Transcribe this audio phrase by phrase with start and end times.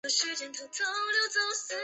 [0.03, 1.77] 判官李恕劝谏他归顺中原。